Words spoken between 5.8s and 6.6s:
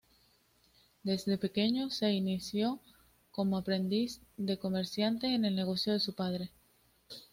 de su padre.